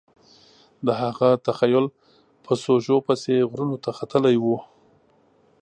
د 0.85 0.87
هغه 1.01 1.29
تخیل 1.45 1.85
په 2.45 2.51
سوژو 2.63 2.97
پسې 3.07 3.35
غرونو 3.49 3.77
ته 3.83 3.89
ختلی 3.97 4.35
و 4.41 4.45